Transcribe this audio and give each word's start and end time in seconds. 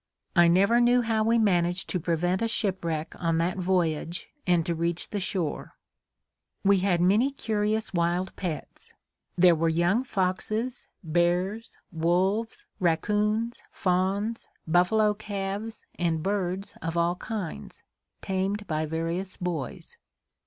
I 0.35 0.47
never 0.47 0.81
knew 0.81 1.03
how 1.03 1.23
we 1.23 1.37
managed 1.37 1.87
to 1.89 1.99
prevent 1.99 2.41
a 2.41 2.47
shipwreck 2.47 3.13
on 3.21 3.37
that 3.37 3.57
voyage 3.59 4.29
and 4.47 4.65
to 4.65 4.73
reach 4.73 5.11
the 5.11 5.19
shore. 5.19 5.75
We 6.63 6.79
had 6.79 7.01
many 7.01 7.29
curious 7.29 7.93
wild 7.93 8.35
pets. 8.35 8.95
There 9.37 9.53
were 9.53 9.69
young 9.69 10.03
foxes, 10.03 10.87
bears, 11.03 11.77
wolves, 11.91 12.65
raccoons, 12.79 13.61
fawns, 13.69 14.47
buffalo 14.67 15.13
calves 15.13 15.83
and 15.99 16.23
birds 16.23 16.73
of 16.81 16.97
all 16.97 17.17
kinds, 17.17 17.83
tamed 18.21 18.65
by 18.65 18.87
various 18.87 19.37
boys. 19.37 19.97